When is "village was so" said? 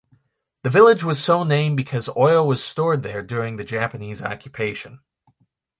0.71-1.43